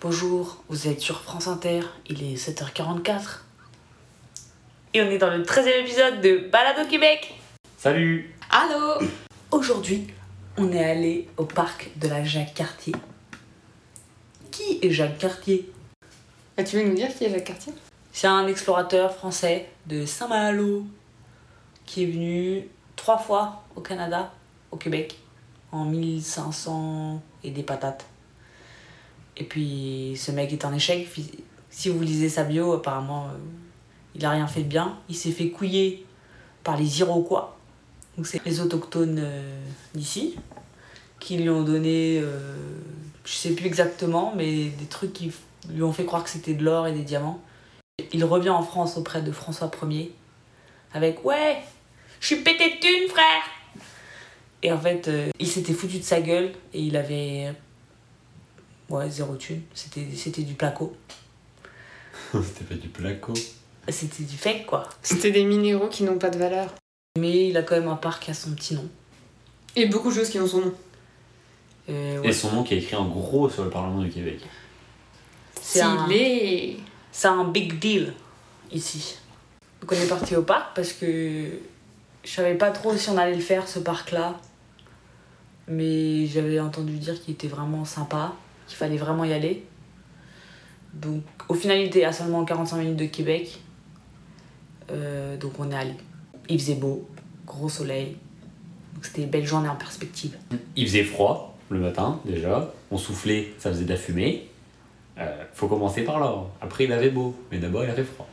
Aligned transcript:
Bonjour, 0.00 0.62
vous 0.68 0.86
êtes 0.86 1.00
sur 1.00 1.22
France 1.22 1.48
Inter, 1.48 1.80
il 2.08 2.22
est 2.22 2.36
7h44. 2.36 3.40
Et 4.94 5.02
on 5.02 5.06
est 5.10 5.18
dans 5.18 5.28
le 5.30 5.42
13e 5.42 5.80
épisode 5.80 6.20
de 6.20 6.48
Balade 6.52 6.86
au 6.86 6.88
Québec. 6.88 7.34
Salut 7.76 8.32
Allô 8.48 9.04
Aujourd'hui, 9.50 10.06
on 10.56 10.70
est 10.70 10.84
allé 10.84 11.28
au 11.36 11.46
parc 11.46 11.90
de 11.96 12.06
la 12.06 12.22
Jacques 12.22 12.54
Cartier. 12.54 12.94
Qui 14.52 14.78
est 14.82 14.90
Jacques 14.92 15.18
Cartier? 15.18 15.68
Bah, 16.56 16.62
Tu 16.62 16.76
veux 16.76 16.84
nous 16.84 16.94
dire 16.94 17.12
qui 17.12 17.24
est 17.24 17.30
Jacques 17.30 17.42
Cartier? 17.42 17.72
C'est 18.12 18.28
un 18.28 18.46
explorateur 18.46 19.12
français 19.12 19.68
de 19.86 20.06
Saint-Malo 20.06 20.86
qui 21.86 22.04
est 22.04 22.06
venu 22.06 22.68
trois 22.94 23.18
fois 23.18 23.64
au 23.74 23.80
Canada, 23.80 24.32
au 24.70 24.76
Québec, 24.76 25.18
en 25.72 25.84
1500 25.84 27.20
et 27.42 27.50
des 27.50 27.64
patates. 27.64 28.04
Et 29.38 29.44
puis 29.44 30.14
ce 30.16 30.30
mec 30.30 30.52
est 30.52 30.64
un 30.64 30.74
échec. 30.74 31.08
Si 31.70 31.88
vous 31.88 32.00
lisez 32.00 32.28
sa 32.28 32.44
bio, 32.44 32.72
apparemment, 32.74 33.26
euh, 33.26 33.38
il 34.14 34.24
a 34.24 34.30
rien 34.30 34.46
fait 34.46 34.62
de 34.62 34.68
bien. 34.68 34.98
Il 35.08 35.16
s'est 35.16 35.32
fait 35.32 35.50
couiller 35.50 36.04
par 36.64 36.76
les 36.76 37.00
Iroquois. 37.00 37.56
Donc 38.16 38.26
c'est 38.26 38.44
les 38.44 38.60
autochtones 38.60 39.20
euh, 39.20 39.60
d'ici 39.94 40.36
qui 41.20 41.36
lui 41.36 41.50
ont 41.50 41.62
donné, 41.62 42.20
euh, 42.22 42.56
je 43.24 43.32
sais 43.32 43.50
plus 43.50 43.66
exactement, 43.66 44.32
mais 44.36 44.66
des 44.66 44.86
trucs 44.86 45.12
qui 45.12 45.32
lui 45.70 45.82
ont 45.82 45.92
fait 45.92 46.04
croire 46.04 46.24
que 46.24 46.30
c'était 46.30 46.54
de 46.54 46.64
l'or 46.64 46.86
et 46.86 46.92
des 46.92 47.02
diamants. 47.02 47.40
Il 48.12 48.24
revient 48.24 48.50
en 48.50 48.62
France 48.62 48.96
auprès 48.96 49.22
de 49.22 49.32
François 49.32 49.70
Ier 49.88 50.14
avec 50.94 51.24
Ouais, 51.24 51.58
je 52.20 52.26
suis 52.26 52.36
pété 52.36 52.70
de 52.70 52.80
thunes, 52.80 53.08
frère 53.08 53.42
Et 54.62 54.72
en 54.72 54.78
fait, 54.78 55.08
euh, 55.08 55.28
il 55.38 55.46
s'était 55.46 55.72
foutu 55.72 55.98
de 55.98 56.04
sa 56.04 56.20
gueule 56.20 56.52
et 56.72 56.80
il 56.80 56.96
avait. 56.96 57.52
Ouais, 58.88 59.08
zéro 59.10 59.34
thune. 59.36 59.62
C'était, 59.74 60.06
c'était 60.16 60.42
du 60.42 60.54
placo. 60.54 60.96
C'était 62.32 62.64
pas 62.64 62.74
du 62.74 62.88
placo. 62.88 63.32
C'était 63.88 64.24
du 64.24 64.36
fake, 64.36 64.66
quoi. 64.66 64.88
C'était 65.02 65.30
des 65.30 65.44
minéraux 65.44 65.88
qui 65.88 66.02
n'ont 66.04 66.18
pas 66.18 66.30
de 66.30 66.38
valeur. 66.38 66.74
Mais 67.18 67.48
il 67.48 67.56
a 67.56 67.62
quand 67.62 67.76
même 67.76 67.88
un 67.88 67.96
parc 67.96 68.28
à 68.28 68.34
son 68.34 68.52
petit 68.54 68.74
nom. 68.74 68.86
Et 69.76 69.86
beaucoup 69.86 70.10
de 70.10 70.14
choses 70.14 70.28
qui 70.28 70.38
ont 70.38 70.46
son 70.46 70.60
nom. 70.60 70.74
Euh, 71.88 72.22
Et 72.22 72.32
son 72.32 72.52
nom 72.52 72.62
qui 72.64 72.74
est 72.74 72.78
écrit 72.78 72.96
en 72.96 73.06
gros 73.08 73.48
sur 73.48 73.64
le 73.64 73.70
Parlement 73.70 74.02
du 74.02 74.10
Québec. 74.10 74.40
C'est 75.60 75.80
un- 75.80 76.06
C'est 77.12 77.28
un 77.28 77.44
big 77.44 77.78
deal 77.78 78.12
ici. 78.70 79.16
Donc 79.80 79.92
on 79.92 79.94
est 79.96 80.06
parti 80.08 80.36
au 80.36 80.42
parc 80.42 80.74
parce 80.76 80.92
que 80.92 81.46
je 82.24 82.30
savais 82.30 82.54
pas 82.56 82.70
trop 82.70 82.94
si 82.96 83.08
on 83.08 83.16
allait 83.16 83.34
le 83.34 83.40
faire 83.40 83.66
ce 83.66 83.78
parc 83.78 84.10
là. 84.12 84.38
Mais 85.66 86.26
j'avais 86.26 86.60
entendu 86.60 86.92
dire 86.98 87.20
qu'il 87.22 87.34
était 87.34 87.48
vraiment 87.48 87.84
sympa, 87.84 88.34
qu'il 88.68 88.76
fallait 88.76 88.96
vraiment 88.96 89.24
y 89.24 89.32
aller. 89.32 89.64
Donc 90.94 91.22
au 91.48 91.54
final 91.54 91.78
il 91.78 91.86
était 91.86 92.04
à 92.04 92.12
seulement 92.12 92.44
45 92.44 92.76
minutes 92.76 92.96
de 92.96 93.06
Québec. 93.06 93.58
Euh, 94.90 95.36
donc 95.36 95.52
on 95.58 95.70
est 95.70 95.74
allé. 95.74 95.94
Il 96.48 96.60
faisait 96.60 96.74
beau, 96.74 97.08
gros 97.46 97.68
soleil. 97.68 98.16
Donc 98.94 99.04
c'était 99.04 99.22
une 99.22 99.30
belle 99.30 99.46
journée 99.46 99.68
en 99.68 99.76
perspective. 99.76 100.36
Il 100.76 100.86
faisait 100.86 101.04
froid 101.04 101.56
le 101.70 101.80
matin 101.80 102.20
déjà. 102.24 102.72
On 102.90 102.98
soufflait, 102.98 103.54
ça 103.58 103.70
faisait 103.70 103.84
de 103.84 103.90
la 103.90 103.96
fumée. 103.96 104.48
Euh, 105.18 105.44
faut 105.52 105.66
commencer 105.66 106.04
par 106.04 106.20
là. 106.20 106.44
Après 106.60 106.84
il 106.84 106.92
avait 106.92 107.10
beau, 107.10 107.34
mais 107.50 107.58
d'abord 107.58 107.84
il 107.84 107.90
avait 107.90 108.04
froid. 108.04 108.28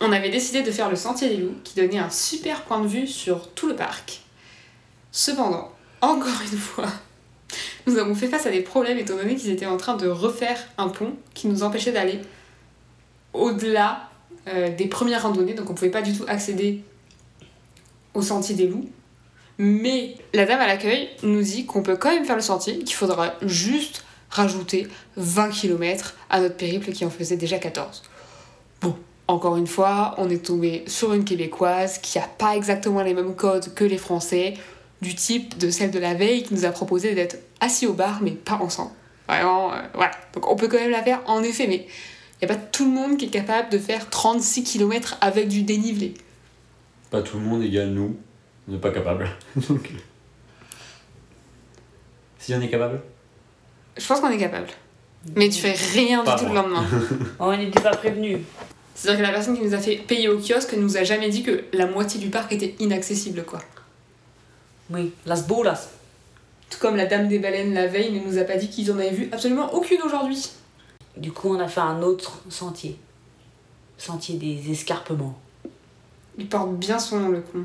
On 0.00 0.12
avait 0.12 0.30
décidé 0.30 0.62
de 0.62 0.70
faire 0.70 0.88
le 0.88 0.96
Sentier 0.96 1.28
des 1.28 1.38
Loups 1.38 1.56
qui 1.64 1.74
donnait 1.74 1.98
un 1.98 2.10
super 2.10 2.62
point 2.62 2.80
de 2.80 2.86
vue 2.86 3.06
sur 3.06 3.50
tout 3.50 3.68
le 3.68 3.74
parc. 3.74 4.20
Cependant, 5.10 5.72
encore 6.00 6.40
une 6.52 6.58
fois, 6.58 6.86
nous 7.88 7.98
avons 7.98 8.14
fait 8.14 8.28
face 8.28 8.46
à 8.46 8.50
des 8.50 8.60
problèmes 8.60 8.98
étant 8.98 9.16
donné 9.16 9.34
qu'ils 9.34 9.50
étaient 9.50 9.66
en 9.66 9.76
train 9.76 9.96
de 9.96 10.06
refaire 10.06 10.58
un 10.76 10.88
pont 10.88 11.14
qui 11.34 11.48
nous 11.48 11.62
empêchait 11.62 11.92
d'aller 11.92 12.20
au-delà 13.32 14.08
euh, 14.48 14.74
des 14.74 14.86
premières 14.86 15.22
randonnées, 15.22 15.54
donc 15.54 15.70
on 15.70 15.74
pouvait 15.74 15.90
pas 15.90 16.02
du 16.02 16.16
tout 16.16 16.24
accéder 16.28 16.82
au 18.14 18.22
Sentier 18.22 18.54
des 18.54 18.66
Loups. 18.66 18.88
Mais 19.58 20.14
la 20.34 20.44
dame 20.46 20.60
à 20.60 20.66
l'accueil 20.66 21.08
nous 21.22 21.42
dit 21.42 21.66
qu'on 21.66 21.82
peut 21.82 21.96
quand 21.96 22.10
même 22.10 22.24
faire 22.24 22.36
le 22.36 22.42
sentier, 22.42 22.78
qu'il 22.78 22.94
faudra 22.94 23.34
juste 23.42 24.04
rajouter 24.30 24.86
20 25.16 25.50
km 25.50 26.14
à 26.30 26.40
notre 26.40 26.56
périple 26.56 26.92
qui 26.92 27.04
en 27.04 27.10
faisait 27.10 27.36
déjà 27.36 27.58
14. 27.58 28.02
Bon, 28.80 28.94
encore 29.26 29.56
une 29.56 29.66
fois, 29.66 30.14
on 30.18 30.30
est 30.30 30.44
tombé 30.44 30.84
sur 30.86 31.12
une 31.12 31.24
québécoise 31.24 31.98
qui 31.98 32.18
a 32.18 32.28
pas 32.38 32.54
exactement 32.54 33.02
les 33.02 33.14
mêmes 33.14 33.34
codes 33.34 33.74
que 33.74 33.84
les 33.84 33.98
français, 33.98 34.54
du 35.00 35.14
type 35.14 35.58
de 35.58 35.70
celle 35.70 35.90
de 35.90 35.98
la 35.98 36.14
veille 36.14 36.42
qui 36.42 36.54
nous 36.54 36.64
a 36.64 36.70
proposé 36.70 37.14
d'être 37.14 37.36
assis 37.60 37.86
au 37.86 37.92
bar 37.92 38.20
mais 38.22 38.32
pas 38.32 38.56
ensemble. 38.56 38.92
Vraiment, 39.28 39.72
euh, 39.72 39.76
voilà. 39.94 40.12
Donc 40.32 40.50
on 40.50 40.56
peut 40.56 40.68
quand 40.68 40.78
même 40.78 40.90
la 40.90 41.02
faire 41.02 41.20
en 41.26 41.42
effet, 41.42 41.66
mais 41.66 41.86
il 42.40 42.46
n'y 42.46 42.52
a 42.52 42.54
pas 42.54 42.60
tout 42.60 42.84
le 42.84 42.90
monde 42.90 43.16
qui 43.16 43.26
est 43.26 43.30
capable 43.30 43.70
de 43.70 43.78
faire 43.78 44.08
36 44.08 44.64
km 44.64 45.16
avec 45.20 45.48
du 45.48 45.62
dénivelé. 45.62 46.14
Pas 47.10 47.22
tout 47.22 47.38
le 47.38 47.44
monde 47.44 47.62
égale 47.62 47.90
nous. 47.90 48.16
On 48.68 48.72
n'est 48.72 48.78
pas 48.78 48.90
capable. 48.90 49.28
Donc, 49.68 49.90
si 52.38 52.54
on 52.54 52.60
est 52.60 52.68
capable? 52.68 53.00
Je 53.96 54.06
pense 54.06 54.20
qu'on 54.20 54.30
est 54.30 54.38
capable. 54.38 54.68
Mais 55.36 55.48
tu 55.48 55.60
fais 55.60 55.72
rien 55.72 56.22
Pas 56.22 56.36
du 56.36 56.44
tout 56.44 56.48
le 56.48 56.54
lendemain. 56.54 56.84
On 57.40 57.56
n'était 57.56 57.80
pas 57.80 57.90
prévenus. 57.90 58.38
C'est-à-dire 58.94 59.20
que 59.20 59.26
la 59.26 59.32
personne 59.32 59.56
qui 59.56 59.64
nous 59.64 59.74
a 59.74 59.78
fait 59.78 59.96
payer 59.96 60.28
au 60.28 60.38
kiosque 60.38 60.74
nous 60.76 60.96
a 60.96 61.04
jamais 61.04 61.28
dit 61.28 61.42
que 61.42 61.64
la 61.72 61.86
moitié 61.86 62.20
du 62.20 62.30
parc 62.30 62.52
était 62.52 62.74
inaccessible, 62.78 63.44
quoi. 63.44 63.60
Oui, 64.90 65.12
las 65.26 65.46
bolas. 65.46 65.88
Tout 66.70 66.78
comme 66.80 66.96
la 66.96 67.06
dame 67.06 67.28
des 67.28 67.38
baleines 67.38 67.74
la 67.74 67.86
veille 67.86 68.12
ne 68.12 68.20
nous 68.20 68.38
a 68.38 68.44
pas 68.44 68.56
dit 68.56 68.68
qu'ils 68.68 68.90
en 68.92 68.94
avaient 68.94 69.10
vu 69.10 69.28
absolument 69.32 69.72
aucune 69.74 70.02
aujourd'hui. 70.02 70.50
Du 71.16 71.32
coup, 71.32 71.54
on 71.54 71.60
a 71.60 71.68
fait 71.68 71.80
un 71.80 72.02
autre 72.02 72.42
sentier. 72.48 72.98
Sentier 73.96 74.36
des 74.36 74.70
escarpements. 74.70 75.38
Il 76.36 76.46
porte 76.46 76.72
bien 76.74 76.98
son 76.98 77.18
nom, 77.18 77.28
le 77.30 77.40
con. 77.40 77.64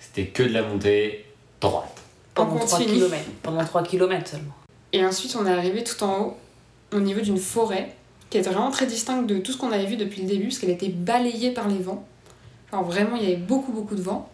C'était 0.00 0.28
que 0.28 0.42
de 0.42 0.52
la 0.52 0.62
montée 0.62 1.26
droite. 1.60 2.00
Pendant 2.34 2.54
On 2.54 2.58
3 2.58 2.78
continue. 2.78 2.98
km. 3.00 3.24
Pendant 3.42 3.64
3 3.64 3.82
km 3.82 4.30
seulement. 4.30 4.54
Et 4.92 5.04
ensuite, 5.04 5.36
on 5.36 5.44
est 5.44 5.52
arrivé 5.52 5.84
tout 5.84 6.02
en 6.02 6.20
haut, 6.20 6.36
au 6.92 7.00
niveau 7.00 7.20
d'une 7.20 7.36
forêt, 7.36 7.94
qui 8.30 8.38
était 8.38 8.48
vraiment 8.48 8.70
très 8.70 8.86
distincte 8.86 9.26
de 9.26 9.38
tout 9.38 9.52
ce 9.52 9.58
qu'on 9.58 9.72
avait 9.72 9.86
vu 9.86 9.96
depuis 9.96 10.22
le 10.22 10.28
début, 10.28 10.46
parce 10.46 10.58
qu'elle 10.58 10.70
était 10.70 10.88
balayée 10.88 11.50
par 11.50 11.68
les 11.68 11.78
vents. 11.78 12.06
Alors 12.72 12.84
vraiment, 12.84 13.16
il 13.16 13.22
y 13.22 13.26
avait 13.26 13.36
beaucoup, 13.36 13.72
beaucoup 13.72 13.96
de 13.96 14.02
vent. 14.02 14.30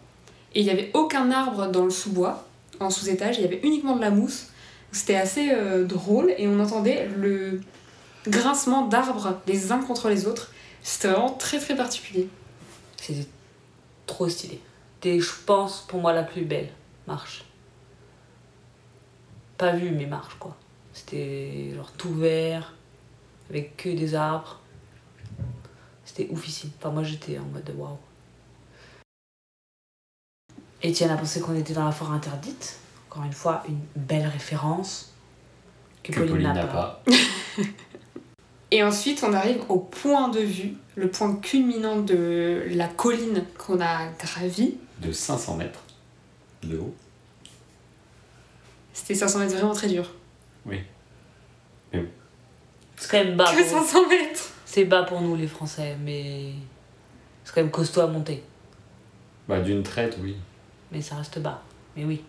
Et 0.55 0.61
il 0.61 0.63
n'y 0.63 0.71
avait 0.71 0.89
aucun 0.93 1.31
arbre 1.31 1.67
dans 1.67 1.83
le 1.83 1.91
sous-bois, 1.91 2.47
en 2.79 2.89
sous-étage, 2.89 3.37
il 3.37 3.41
y 3.41 3.45
avait 3.45 3.59
uniquement 3.63 3.95
de 3.95 4.01
la 4.01 4.09
mousse. 4.09 4.47
C'était 4.91 5.17
assez 5.17 5.51
euh, 5.51 5.83
drôle, 5.83 6.33
et 6.37 6.47
on 6.47 6.59
entendait 6.59 7.07
le 7.17 7.61
grincement 8.27 8.87
d'arbres 8.87 9.41
les 9.47 9.71
uns 9.71 9.79
contre 9.79 10.09
les 10.09 10.25
autres. 10.27 10.51
C'était 10.81 11.09
vraiment 11.09 11.31
très, 11.31 11.59
très 11.59 11.75
particulier. 11.75 12.29
C'était 12.97 13.27
trop 14.05 14.29
stylé. 14.29 14.61
C'était, 14.95 15.19
je 15.19 15.31
pense, 15.45 15.85
pour 15.87 15.99
moi, 15.99 16.13
la 16.13 16.23
plus 16.23 16.45
belle 16.45 16.69
marche. 17.05 17.43
Pas 19.57 19.73
vue, 19.73 19.91
mais 19.91 20.05
marche, 20.05 20.35
quoi. 20.39 20.55
C'était 20.93 21.73
genre 21.75 21.91
tout 21.91 22.13
vert, 22.13 22.73
avec 23.49 23.75
que 23.75 23.89
des 23.89 24.15
arbres. 24.15 24.61
C'était 26.05 26.29
oufissime. 26.31 26.71
Enfin, 26.77 26.91
moi, 26.91 27.03
j'étais 27.03 27.37
en 27.37 27.45
mode 27.45 27.69
waouh. 27.75 27.97
Etienne 30.89 31.09
a 31.11 31.17
pensé 31.17 31.39
qu'on 31.41 31.55
était 31.55 31.73
dans 31.73 31.85
la 31.85 31.91
forêt 31.91 32.13
interdite. 32.15 32.77
Encore 33.09 33.23
une 33.23 33.33
fois, 33.33 33.63
une 33.67 33.79
belle 33.95 34.27
référence 34.27 35.13
que, 36.03 36.11
Que 36.11 36.19
Pauline 36.21 36.53
n'a 36.53 36.67
pas. 36.67 37.01
Et 38.71 38.83
ensuite, 38.83 39.23
on 39.23 39.31
arrive 39.33 39.61
au 39.69 39.79
point 39.79 40.27
de 40.29 40.39
vue, 40.39 40.73
le 40.95 41.09
point 41.09 41.35
culminant 41.35 41.97
de 42.01 42.63
la 42.71 42.87
colline 42.87 43.43
qu'on 43.57 43.79
a 43.79 44.07
gravie. 44.19 44.77
De 45.01 45.11
500 45.11 45.55
mètres 45.57 45.83
de 46.63 46.77
haut. 46.77 46.93
C'était 48.91 49.15
500 49.15 49.39
mètres 49.39 49.53
vraiment 49.53 49.73
très 49.73 49.87
dur. 49.87 50.11
C'est 52.97 53.11
quand 53.11 53.23
même 53.23 53.35
bas. 53.35 53.45
Que 53.45 53.61
pour- 53.61 53.83
500 53.83 54.07
mètres 54.07 54.49
C'est 54.65 54.85
bas 54.85 55.03
pour 55.03 55.21
nous, 55.21 55.35
les 55.35 55.47
Français, 55.47 55.97
mais 56.03 56.53
c'est 57.43 57.53
quand 57.53 57.61
même 57.61 57.71
costaud 57.71 58.01
à 58.01 58.07
monter. 58.07 58.41
Bah 59.47 59.59
d'une 59.59 59.83
traite, 59.83 60.17
oui. 60.21 60.37
Mais 60.91 61.01
ça 61.01 61.15
reste 61.15 61.39
bas. 61.39 61.61
Mais 61.95 62.05
oui. 62.05 62.23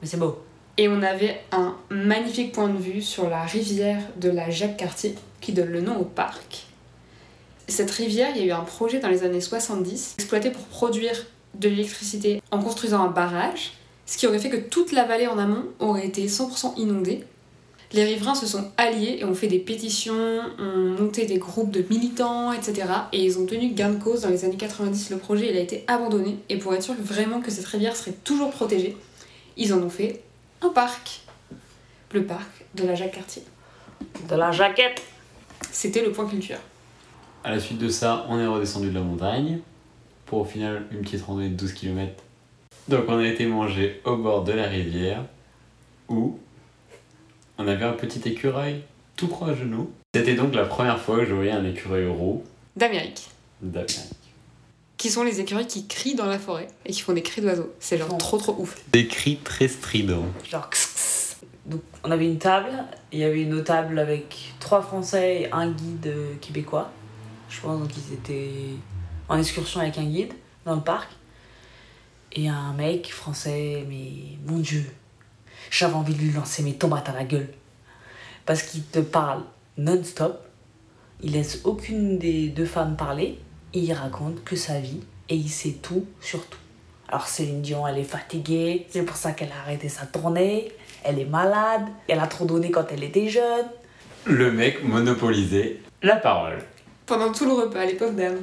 Mais 0.00 0.08
c'est 0.08 0.16
beau. 0.16 0.42
Et 0.78 0.88
on 0.88 1.02
avait 1.02 1.40
un 1.52 1.74
magnifique 1.90 2.52
point 2.52 2.68
de 2.68 2.78
vue 2.78 3.00
sur 3.00 3.30
la 3.30 3.42
rivière 3.44 4.02
de 4.16 4.28
la 4.28 4.50
Jacques-Cartier, 4.50 5.14
qui 5.40 5.52
donne 5.52 5.70
le 5.70 5.80
nom 5.80 5.96
au 5.98 6.04
parc. 6.04 6.66
Cette 7.68 7.90
rivière, 7.90 8.30
il 8.34 8.42
y 8.42 8.44
a 8.44 8.46
eu 8.46 8.52
un 8.52 8.64
projet 8.64 9.00
dans 9.00 9.08
les 9.08 9.24
années 9.24 9.40
70, 9.40 10.16
exploité 10.18 10.50
pour 10.50 10.64
produire 10.64 11.26
de 11.54 11.68
l'électricité 11.68 12.42
en 12.50 12.58
construisant 12.58 13.02
un 13.02 13.10
barrage, 13.10 13.72
ce 14.04 14.18
qui 14.18 14.26
aurait 14.26 14.38
fait 14.38 14.50
que 14.50 14.56
toute 14.56 14.92
la 14.92 15.04
vallée 15.04 15.26
en 15.26 15.38
amont 15.38 15.64
aurait 15.80 16.06
été 16.06 16.26
100% 16.26 16.74
inondée. 16.76 17.24
Les 17.96 18.04
riverains 18.04 18.34
se 18.34 18.46
sont 18.46 18.70
alliés 18.76 19.16
et 19.20 19.24
ont 19.24 19.32
fait 19.32 19.46
des 19.46 19.58
pétitions, 19.58 20.42
ont 20.58 21.00
monté 21.00 21.24
des 21.24 21.38
groupes 21.38 21.70
de 21.70 21.82
militants, 21.88 22.52
etc. 22.52 22.88
Et 23.14 23.24
ils 23.24 23.38
ont 23.38 23.46
tenu 23.46 23.70
gain 23.70 23.88
de 23.88 23.98
cause 23.98 24.20
dans 24.20 24.28
les 24.28 24.44
années 24.44 24.58
90. 24.58 25.08
Le 25.08 25.16
projet 25.16 25.48
il 25.48 25.56
a 25.56 25.60
été 25.60 25.82
abandonné 25.86 26.36
et 26.50 26.58
pour 26.58 26.74
être 26.74 26.82
sûr 26.82 26.94
vraiment 27.00 27.40
que 27.40 27.50
cette 27.50 27.64
rivière 27.64 27.96
serait 27.96 28.12
toujours 28.22 28.50
protégée, 28.50 28.98
ils 29.56 29.72
en 29.72 29.78
ont 29.78 29.88
fait 29.88 30.20
un 30.60 30.68
parc. 30.68 31.22
Le 32.12 32.24
parc 32.24 32.66
de 32.74 32.84
la 32.84 32.94
Jacques-Cartier. 32.94 33.44
De 34.28 34.36
la 34.36 34.52
jaquette. 34.52 35.02
C'était 35.72 36.02
le 36.02 36.12
point 36.12 36.26
culture. 36.26 36.58
À 37.44 37.50
la 37.50 37.60
suite 37.60 37.78
de 37.78 37.88
ça, 37.88 38.26
on 38.28 38.38
est 38.38 38.46
redescendu 38.46 38.90
de 38.90 38.94
la 38.94 39.00
montagne 39.00 39.60
pour 40.26 40.40
au 40.40 40.44
final 40.44 40.84
une 40.92 41.00
petite 41.00 41.22
randonnée 41.22 41.48
de 41.48 41.54
12 41.54 41.72
km. 41.72 42.12
Donc 42.88 43.06
on 43.08 43.16
a 43.16 43.26
été 43.26 43.46
manger 43.46 44.02
au 44.04 44.18
bord 44.18 44.44
de 44.44 44.52
la 44.52 44.66
rivière 44.66 45.24
où 46.10 46.38
on 47.58 47.66
avait 47.68 47.84
un 47.84 47.92
petit 47.92 48.26
écureuil 48.28 48.82
tout 49.16 49.28
proche 49.28 49.60
de 49.60 49.64
nous. 49.64 49.90
C'était 50.14 50.34
donc 50.34 50.54
la 50.54 50.64
première 50.64 51.00
fois 51.00 51.18
que 51.18 51.26
je 51.26 51.34
voyais 51.34 51.52
un 51.52 51.64
écureuil 51.64 52.06
roux 52.06 52.44
D'Amérique. 52.76 53.28
d'Amérique. 53.62 54.00
Qui 54.98 55.10
sont 55.10 55.22
les 55.24 55.40
écureuils 55.40 55.66
qui 55.66 55.86
crient 55.86 56.14
dans 56.14 56.26
la 56.26 56.38
forêt 56.38 56.68
et 56.84 56.92
qui 56.92 57.00
font 57.00 57.12
des 57.12 57.22
cris 57.22 57.40
d'oiseaux. 57.42 57.72
C'est 57.80 57.98
genre 57.98 58.16
trop 58.18 58.38
trop 58.38 58.56
ouf. 58.58 58.76
Des 58.92 59.06
cris 59.06 59.36
très 59.42 59.68
stridents. 59.68 60.24
Genre. 60.48 60.68
kss, 60.70 60.86
kss. 60.94 61.36
Donc, 61.66 61.82
on 62.04 62.10
avait 62.10 62.26
une 62.26 62.38
table. 62.38 62.70
Il 63.12 63.18
y 63.18 63.24
avait 63.24 63.42
une 63.42 63.52
autre 63.54 63.64
table 63.64 63.98
avec 63.98 64.54
trois 64.60 64.80
Français 64.82 65.42
et 65.42 65.52
un 65.52 65.70
guide 65.70 66.06
euh, 66.06 66.34
québécois. 66.40 66.90
Je 67.50 67.60
pense 67.60 67.78
donc 67.80 67.90
ils 67.96 68.14
étaient 68.14 68.50
en 69.28 69.38
excursion 69.38 69.80
avec 69.80 69.98
un 69.98 70.04
guide 70.04 70.32
dans 70.64 70.74
le 70.76 70.80
parc. 70.82 71.10
Et 72.32 72.48
un 72.48 72.72
mec 72.74 73.10
français, 73.12 73.84
mais 73.88 74.36
mon 74.46 74.58
Dieu, 74.58 74.84
j'avais 75.70 75.94
envie 75.94 76.14
de 76.14 76.20
lui 76.20 76.32
lancer 76.32 76.62
mes 76.62 76.74
tomates 76.74 77.08
à 77.08 77.12
la 77.12 77.24
gueule. 77.24 77.48
Parce 78.44 78.62
qu'il 78.62 78.82
te 78.84 79.00
parle 79.00 79.42
non-stop. 79.76 80.42
Il 81.22 81.32
laisse 81.32 81.60
aucune 81.64 82.18
des 82.18 82.48
deux 82.48 82.66
femmes 82.66 82.96
parler. 82.96 83.38
Et 83.74 83.80
il 83.80 83.92
raconte 83.92 84.44
que 84.44 84.56
sa 84.56 84.80
vie. 84.80 85.00
Et 85.28 85.36
il 85.36 85.48
sait 85.48 85.76
tout 85.82 86.06
sur 86.20 86.46
tout. 86.46 86.58
Alors 87.08 87.26
Céline 87.28 87.62
Dion, 87.62 87.86
elle 87.86 87.98
est 87.98 88.04
fatiguée, 88.04 88.86
c'est 88.90 89.02
pour 89.02 89.16
ça 89.16 89.32
qu'elle 89.32 89.52
a 89.52 89.60
arrêté 89.62 89.88
sa 89.88 90.06
tournée. 90.06 90.72
Elle 91.04 91.20
est 91.20 91.24
malade, 91.24 91.86
elle 92.08 92.18
a 92.18 92.26
trop 92.26 92.46
donné 92.46 92.70
quand 92.72 92.86
elle 92.90 93.04
était 93.04 93.28
jeune. 93.28 93.66
Le 94.24 94.50
mec 94.50 94.82
monopolisait 94.82 95.78
la 96.02 96.16
parole. 96.16 96.58
Pendant 97.06 97.30
tout 97.30 97.44
le 97.44 97.52
repas, 97.52 97.84
les 97.84 97.94
pauvres 97.94 98.12
dames. 98.12 98.40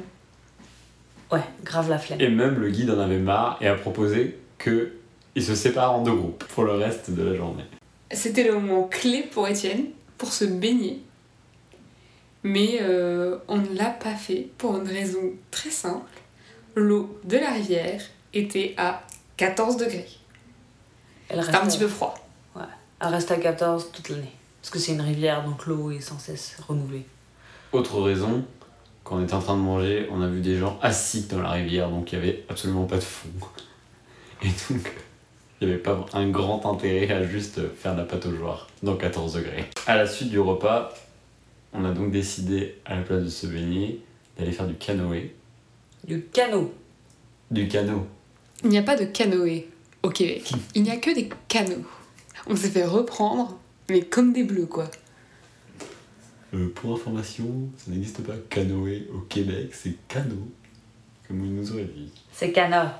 Ouais, 1.30 1.42
grave 1.62 1.90
la 1.90 1.98
flemme. 1.98 2.20
Et 2.22 2.30
même 2.30 2.58
le 2.58 2.70
guide 2.70 2.90
en 2.90 2.98
avait 2.98 3.18
marre 3.18 3.58
et 3.60 3.68
a 3.68 3.74
proposé 3.74 4.38
que 4.56 4.94
ils 5.34 5.44
se 5.44 5.54
séparent 5.54 5.92
en 5.92 6.02
deux 6.02 6.14
groupes 6.14 6.44
pour 6.44 6.64
le 6.64 6.72
reste 6.72 7.10
de 7.10 7.22
la 7.22 7.34
journée. 7.34 7.64
C'était 8.10 8.44
le 8.44 8.54
moment 8.54 8.84
clé 8.84 9.22
pour 9.22 9.48
Étienne 9.48 9.86
pour 10.18 10.32
se 10.32 10.44
baigner. 10.44 11.02
Mais 12.42 12.78
euh, 12.82 13.38
on 13.48 13.56
ne 13.56 13.74
l'a 13.74 13.90
pas 13.90 14.14
fait 14.14 14.48
pour 14.58 14.76
une 14.76 14.86
raison 14.86 15.32
très 15.50 15.70
simple. 15.70 16.10
L'eau 16.76 17.18
de 17.24 17.38
la 17.38 17.50
rivière 17.50 18.02
était 18.32 18.74
à 18.76 19.02
14 19.36 19.76
degrés. 19.76 20.08
Elle 21.28 21.40
reste, 21.40 21.54
un 21.54 21.66
petit 21.66 21.78
peu 21.78 21.88
froid. 21.88 22.14
elle 23.00 23.08
reste 23.08 23.30
à 23.30 23.36
14 23.36 23.90
toute 23.92 24.10
l'année. 24.10 24.32
Parce 24.60 24.70
que 24.70 24.78
c'est 24.78 24.92
une 24.92 25.00
rivière, 25.00 25.44
donc 25.44 25.66
l'eau 25.66 25.90
est 25.90 26.00
sans 26.00 26.18
cesse 26.18 26.56
renouvelée. 26.68 27.06
Autre 27.72 28.00
raison, 28.00 28.44
quand 29.02 29.16
on 29.16 29.24
était 29.24 29.34
en 29.34 29.40
train 29.40 29.56
de 29.56 29.62
manger, 29.62 30.08
on 30.10 30.22
a 30.22 30.28
vu 30.28 30.40
des 30.40 30.58
gens 30.58 30.78
assis 30.82 31.22
dans 31.22 31.40
la 31.40 31.50
rivière, 31.50 31.90
donc 31.90 32.12
il 32.12 32.18
n'y 32.18 32.24
avait 32.24 32.44
absolument 32.48 32.84
pas 32.84 32.96
de 32.96 33.02
fond. 33.02 33.28
Et 34.42 34.48
donc, 34.70 34.92
il 35.60 35.68
n'y 35.68 35.74
avait 35.74 35.82
pas 35.82 36.04
un 36.12 36.28
grand 36.28 36.66
intérêt 36.66 37.12
à 37.12 37.26
juste 37.26 37.60
faire 37.74 37.94
de 37.94 38.00
la 38.00 38.04
pâte 38.04 38.26
aux 38.26 38.34
joies 38.34 38.66
dans 38.82 38.96
14 38.96 39.34
degrés. 39.34 39.64
À 39.86 39.96
la 39.96 40.06
suite 40.06 40.30
du 40.30 40.40
repas, 40.40 40.92
on 41.72 41.84
a 41.84 41.92
donc 41.92 42.10
décidé, 42.10 42.76
à 42.84 42.96
la 42.96 43.02
place 43.02 43.22
de 43.22 43.28
se 43.28 43.46
baigner, 43.46 44.00
d'aller 44.38 44.52
faire 44.52 44.66
du 44.66 44.74
canoë. 44.74 45.34
Du 46.06 46.22
canot. 46.32 46.72
Du 47.50 47.68
canot. 47.68 48.06
Il 48.62 48.70
n'y 48.70 48.78
a 48.78 48.82
pas 48.82 48.96
de 48.96 49.04
canoë 49.04 49.68
au 50.02 50.10
Québec. 50.10 50.52
Il 50.74 50.82
n'y 50.82 50.90
a 50.90 50.96
que 50.96 51.14
des 51.14 51.28
canots. 51.48 51.84
On 52.46 52.56
s'est 52.56 52.68
fait 52.68 52.84
reprendre, 52.84 53.58
mais 53.88 54.02
comme 54.02 54.32
des 54.32 54.44
bleus 54.44 54.66
quoi. 54.66 54.90
Euh, 56.52 56.68
pour 56.74 56.94
information, 56.94 57.68
ça 57.76 57.90
n'existe 57.90 58.22
pas 58.22 58.34
canoë 58.48 59.08
au 59.14 59.20
Québec, 59.20 59.70
c'est 59.72 59.96
canot, 60.08 60.48
comme 61.26 61.44
il 61.44 61.54
nous 61.54 61.72
aurait 61.72 61.84
dit. 61.84 62.12
C'est 62.32 62.52
canot. 62.52 62.90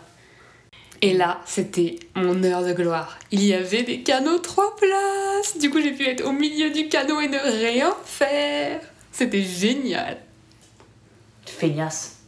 Et 1.05 1.13
là, 1.13 1.43
c'était 1.45 1.99
mon 2.17 2.43
heure 2.45 2.65
de 2.65 2.73
gloire. 2.73 3.19
Il 3.31 3.45
y 3.45 3.53
avait 3.53 3.83
des 3.83 4.01
canots 4.01 4.39
trois 4.39 4.75
places. 4.75 5.59
Du 5.59 5.69
coup, 5.69 5.79
j'ai 5.83 5.93
pu 5.93 6.07
être 6.07 6.25
au 6.25 6.33
milieu 6.33 6.71
du 6.71 6.89
canot 6.89 7.21
et 7.21 7.29
ne 7.29 7.37
rien 7.37 7.95
faire. 8.07 8.81
C'était 9.13 9.43
génial. 9.43 10.17
Feignasse. 11.45 12.21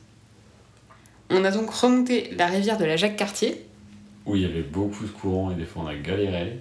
On 1.31 1.43
a 1.43 1.51
donc 1.51 1.71
remonté 1.71 2.35
la 2.37 2.49
rivière 2.49 2.77
de 2.77 2.85
la 2.85 2.99
Jacques-Cartier. 2.99 3.67
Où 4.27 4.37
il 4.37 4.43
y 4.43 4.45
avait 4.45 4.61
beaucoup 4.61 5.07
de 5.07 5.11
courant 5.11 5.53
et 5.53 5.55
des 5.55 5.65
fois 5.65 5.85
on 5.85 5.87
a 5.87 5.97
galéré. 5.97 6.61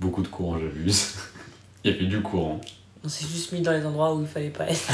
Beaucoup 0.00 0.22
de 0.22 0.28
courant, 0.28 0.58
j'abuse. 0.58 1.14
Il 1.84 1.92
y 1.92 1.94
avait 1.94 2.06
du 2.06 2.20
courant. 2.22 2.60
On 3.04 3.08
s'est 3.08 3.26
juste 3.32 3.52
mis 3.52 3.60
dans 3.60 3.70
les 3.70 3.86
endroits 3.86 4.12
où 4.16 4.20
il 4.22 4.26
fallait 4.26 4.50
pas 4.50 4.68
être. 4.68 4.92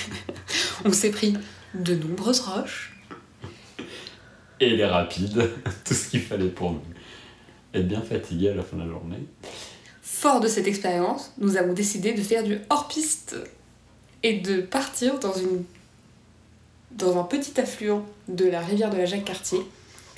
On 0.86 0.92
s'est 0.92 1.10
pris 1.10 1.34
de 1.74 1.94
nombreuses 1.94 2.40
roches. 2.40 2.97
Et 4.60 4.70
les 4.70 4.84
rapides, 4.84 5.50
tout 5.84 5.94
ce 5.94 6.08
qu'il 6.08 6.20
fallait 6.20 6.48
pour. 6.48 6.74
Être 7.74 7.86
bien 7.86 8.00
fatigué 8.00 8.48
à 8.48 8.54
la 8.54 8.62
fin 8.62 8.76
de 8.76 8.82
la 8.82 8.88
journée. 8.88 9.26
Fort 10.02 10.40
de 10.40 10.48
cette 10.48 10.66
expérience, 10.66 11.32
nous 11.38 11.56
avons 11.56 11.74
décidé 11.74 12.14
de 12.14 12.22
faire 12.22 12.42
du 12.42 12.58
hors-piste 12.70 13.36
et 14.22 14.40
de 14.40 14.62
partir 14.62 15.14
dans 16.90 17.18
un 17.18 17.24
petit 17.24 17.60
affluent 17.60 18.04
de 18.26 18.46
la 18.46 18.60
rivière 18.60 18.90
de 18.90 18.96
la 18.96 19.04
Jacques-Cartier. 19.04 19.60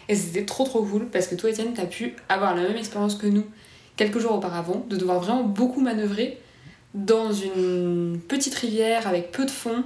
Et 0.08 0.14
c'était 0.14 0.46
trop 0.46 0.64
trop 0.64 0.82
cool 0.84 1.06
parce 1.06 1.26
que 1.26 1.34
toi, 1.34 1.50
Étienne, 1.50 1.75
t'as 1.75 1.87
pu 1.87 2.14
avoir 2.28 2.54
la 2.54 2.62
même 2.62 2.76
expérience 2.76 3.16
que 3.16 3.26
nous 3.26 3.44
quelques 4.00 4.19
jours 4.19 4.32
auparavant, 4.32 4.87
de 4.88 4.96
devoir 4.96 5.20
vraiment 5.20 5.42
beaucoup 5.44 5.82
manœuvrer 5.82 6.38
dans 6.94 7.32
une 7.34 8.19
petite 8.26 8.54
rivière 8.54 9.06
avec 9.06 9.31
peu 9.31 9.44
de 9.44 9.50
fond 9.50 9.84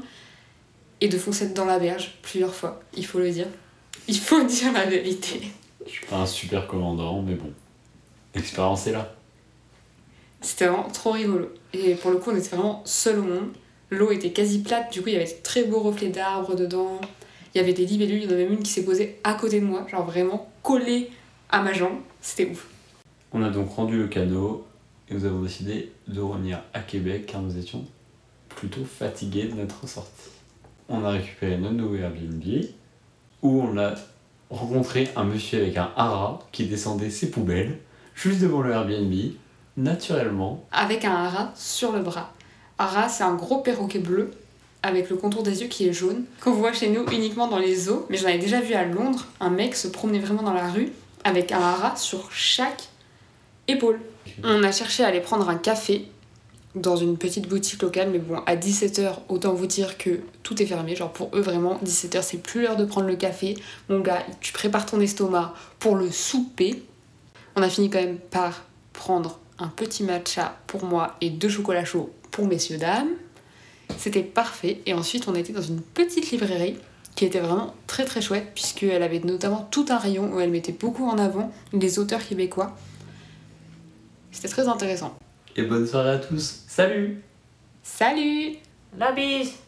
et 1.01 1.09
de 1.09 1.19
foncer 1.19 1.49
dans 1.49 1.65
la 1.65 1.81
berge 1.81 2.15
plusieurs 2.23 2.55
fois, 2.55 2.81
il 2.97 3.05
faut 3.05 3.19
le 3.19 3.29
dire. 3.31 3.49
Il 4.07 4.19
faut 4.19 4.45
dire 4.45 4.73
la 4.73 4.85
vérité. 4.85 5.41
Je 5.87 5.91
suis 5.91 6.07
pas 6.07 6.19
un 6.19 6.27
super 6.27 6.67
commandant, 6.67 7.23
mais 7.23 7.35
bon. 7.35 7.51
L'expérience 8.35 8.87
est 8.87 8.93
là. 8.93 9.15
C'était 10.41 10.67
vraiment 10.67 10.91
trop 10.91 11.13
rigolo. 11.13 11.49
Et 11.73 11.95
pour 11.95 12.11
le 12.11 12.19
coup, 12.19 12.31
on 12.31 12.37
était 12.37 12.55
vraiment 12.55 12.83
seul 12.85 13.19
au 13.19 13.23
monde. 13.23 13.49
L'eau 13.91 14.11
était 14.11 14.33
quasi 14.33 14.61
plate, 14.61 14.93
du 14.93 15.01
coup, 15.01 15.09
il 15.09 15.15
y 15.15 15.17
avait 15.17 15.25
de 15.25 15.43
très 15.43 15.65
beaux 15.65 15.81
reflets 15.81 16.09
d'arbres 16.09 16.55
dedans. 16.55 17.01
Il 17.55 17.59
y 17.59 17.61
avait 17.61 17.73
des 17.73 17.87
libellules, 17.87 18.23
il 18.23 18.25
y 18.25 18.29
en 18.29 18.33
a 18.33 18.37
même 18.37 18.53
une 18.53 18.63
qui 18.63 18.73
s'est 18.73 18.85
posée 18.85 19.21
à 19.25 19.35
côté 19.35 19.61
de 19.61 19.65
moi, 19.65 19.87
genre 19.89 20.05
vraiment 20.05 20.51
collée 20.63 21.11
à 21.49 21.63
ma 21.63 21.73
jambe. 21.73 21.99
C'était 22.21 22.51
ouf. 22.51 22.67
On 23.33 23.43
a 23.43 23.51
donc 23.51 23.71
rendu 23.71 23.97
le 23.97 24.09
canot 24.09 24.67
et 25.09 25.15
nous 25.15 25.25
avons 25.25 25.43
décidé 25.43 25.93
de 26.09 26.21
revenir 26.21 26.63
à 26.73 26.81
Québec 26.81 27.27
car 27.27 27.41
nous 27.41 27.57
étions 27.57 27.85
plutôt 28.49 28.85
fatigués 28.85 29.45
de 29.45 29.55
notre 29.55 29.87
sortie. 29.89 30.31
On 30.89 31.05
a 31.05 31.11
récupéré 31.11 31.57
notre 31.57 31.75
nouveau 31.75 31.97
Airbnb 31.97 32.43
où 33.45 33.63
on 33.63 33.79
a 33.79 33.95
rencontré 34.51 35.11
un 35.15 35.25
monsieur 35.25 35.61
avec 35.61 35.77
un 35.77 35.93
hara 35.97 36.41
qui 36.51 36.65
descendait 36.65 37.11
ses 37.11 37.31
poubelles 37.31 37.79
juste 38.15 38.41
devant 38.41 38.63
le 38.63 38.73
Airbnb, 38.73 39.13
naturellement. 39.77 40.65
Avec 40.73 41.05
un 41.05 41.13
hara 41.15 41.53
sur 41.55 41.93
le 41.93 42.01
bras. 42.01 42.33
Hara, 42.79 43.09
c'est 43.09 43.23
un 43.23 43.35
gros 43.35 43.59
perroquet 43.59 43.99
bleu 44.01 44.33
avec 44.83 45.09
le 45.11 45.17
contour 45.17 45.43
des 45.43 45.63
yeux 45.63 45.69
qui 45.69 45.89
est 45.89 45.93
jaune, 45.93 46.25
qu'on 46.43 46.53
voit 46.53 46.73
chez 46.73 46.91
nous 46.91 47.05
uniquement 47.13 47.47
dans 47.47 47.59
les 47.59 47.75
zoos. 47.75 48.07
Mais 48.11 48.17
j'en 48.17 48.29
avais 48.29 48.39
déjà 48.39 48.61
vu 48.61 48.75
à 48.75 48.85
Londres, 48.85 49.27
un 49.41 49.51
mec 49.51 49.77
se 49.77 49.89
promenait 49.89 50.19
vraiment 50.19 50.43
dans 50.43 50.53
la 50.53 50.71
rue 50.71 50.93
avec 51.25 51.53
un 51.53 51.61
hara 51.61 51.97
sur 51.97 52.31
chaque 52.33 52.89
épaule. 53.69 54.01
On 54.43 54.63
a 54.63 54.73
cherché 54.73 55.05
à 55.05 55.09
aller 55.09 55.21
prendre 55.21 55.49
un 55.49 55.57
café 55.57 56.09
dans 56.75 56.97
une 56.97 57.17
petite 57.17 57.49
boutique 57.49 57.83
locale, 57.83 58.11
mais 58.11 58.19
bon, 58.19 58.39
à 58.47 58.57
17h, 58.57 59.19
autant 59.29 59.55
vous 59.55 59.67
dire 59.67 59.97
que 59.97 60.21
tout 60.43 60.61
est 60.61 60.67
fermé. 60.67 60.97
Genre 60.97 61.13
pour 61.13 61.31
eux, 61.35 61.41
vraiment, 61.41 61.79
17h, 61.85 62.23
c'est 62.23 62.39
plus 62.39 62.63
l'heure 62.63 62.77
de 62.77 62.85
prendre 62.85 63.07
le 63.07 63.17
café. 63.17 63.57
Mon 63.89 64.01
gars, 64.01 64.25
tu 64.41 64.53
prépares 64.53 64.87
ton 64.87 65.01
estomac 65.01 65.55
pour 65.79 65.97
le 65.97 66.11
souper. 66.11 66.83
On 67.57 67.63
a 67.63 67.69
fini 67.69 67.91
quand 67.91 68.01
même 68.01 68.19
par 68.19 68.65
prendre 68.93 69.39
un 69.59 69.69
petit 69.69 70.03
matcha 70.03 70.57
pour 70.67 70.85
moi 70.85 71.15
et 71.21 71.31
deux 71.31 71.49
chocolats 71.49 71.85
chauds 71.85 72.11
pour 72.33 72.47
messieurs 72.47 72.79
dames. 72.79 73.11
C'était 73.97 74.23
parfait. 74.23 74.81
Et 74.87 74.95
ensuite, 74.95 75.29
on 75.29 75.35
était 75.35 75.53
dans 75.53 75.63
une 75.63 75.81
petite 75.81 76.31
librairie 76.33 76.77
qui 77.15 77.25
était 77.25 77.39
vraiment 77.39 77.75
très 77.87 78.05
très 78.05 78.21
chouette, 78.21 78.49
puisqu'elle 78.55 79.03
avait 79.05 79.21
notamment 79.21 79.69
tout 79.71 79.87
un 79.91 79.99
rayon 79.99 80.33
où 80.35 80.41
elle 80.41 80.51
mettait 80.51 80.73
beaucoup 80.73 81.07
en 81.07 81.19
avant 81.19 81.53
les 81.73 82.01
auteurs 82.01 82.27
québécois. 82.27 82.77
C'était 84.33 84.49
très 84.49 84.67
intéressant. 84.67 85.15
Et 85.57 85.63
bonne 85.63 85.87
soirée 85.87 86.11
à 86.11 86.19
tous. 86.19 86.65
Salut 86.67 87.23
Salut 87.83 88.57
La 88.99 89.13
bise 89.13 89.64